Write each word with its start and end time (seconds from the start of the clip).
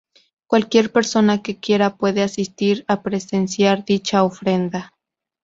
Cualquier 0.47 0.91
persona 0.91 1.43
que 1.43 1.59
quiera 1.59 1.95
puede 1.95 2.23
asistir 2.23 2.85
a 2.87 3.03
presenciar 3.03 3.85
dicha 3.85 4.23
ofrenda. 4.23 4.91